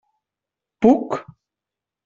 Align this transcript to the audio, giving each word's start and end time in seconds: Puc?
Puc? 0.85 1.21